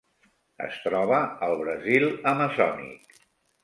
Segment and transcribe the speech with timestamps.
[0.67, 1.21] Es troba
[1.51, 3.19] al Brasil amazònic.